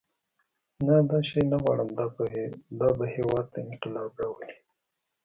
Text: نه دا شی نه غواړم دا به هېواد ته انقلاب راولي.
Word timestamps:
نه 0.85 0.95
دا 1.09 1.19
شی 1.29 1.41
نه 1.51 1.57
غواړم 1.63 1.89
دا 2.79 2.89
به 2.97 3.05
هېواد 3.15 3.45
ته 3.53 3.57
انقلاب 3.69 4.11
راولي. 4.21 4.55